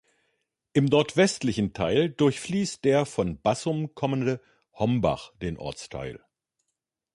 Im 0.73 0.85
nordwestlichen 0.85 1.73
Teil 1.73 2.09
durchfließt 2.09 2.83
der 2.83 3.05
von 3.05 3.39
Bassum 3.39 3.93
kommende 3.93 4.41
Hombach 4.73 5.31
den 5.43 5.59
Ortsteil. 5.59 6.19